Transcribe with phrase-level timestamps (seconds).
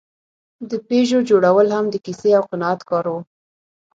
[0.69, 3.15] د پيژو جوړول هم د کیسې او قناعت کار و.